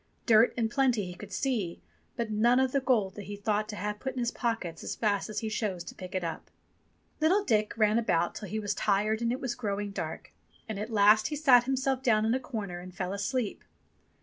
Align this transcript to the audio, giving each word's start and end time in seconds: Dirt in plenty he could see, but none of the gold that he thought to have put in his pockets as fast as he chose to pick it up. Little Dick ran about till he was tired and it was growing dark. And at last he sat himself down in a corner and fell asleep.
Dirt 0.25 0.51
in 0.57 0.67
plenty 0.67 1.05
he 1.05 1.13
could 1.13 1.31
see, 1.31 1.79
but 2.17 2.31
none 2.31 2.59
of 2.59 2.71
the 2.71 2.79
gold 2.79 3.13
that 3.13 3.25
he 3.25 3.35
thought 3.35 3.69
to 3.69 3.75
have 3.75 3.99
put 3.99 4.13
in 4.13 4.19
his 4.19 4.31
pockets 4.31 4.83
as 4.83 4.95
fast 4.95 5.29
as 5.29 5.41
he 5.41 5.49
chose 5.51 5.83
to 5.83 5.93
pick 5.93 6.15
it 6.15 6.23
up. 6.23 6.49
Little 7.19 7.43
Dick 7.43 7.77
ran 7.77 7.99
about 7.99 8.33
till 8.33 8.47
he 8.49 8.57
was 8.59 8.73
tired 8.73 9.21
and 9.21 9.31
it 9.31 9.39
was 9.39 9.53
growing 9.53 9.91
dark. 9.91 10.33
And 10.67 10.79
at 10.79 10.89
last 10.89 11.27
he 11.27 11.35
sat 11.35 11.65
himself 11.65 12.01
down 12.01 12.25
in 12.25 12.33
a 12.33 12.39
corner 12.39 12.79
and 12.79 12.95
fell 12.95 13.13
asleep. 13.13 13.63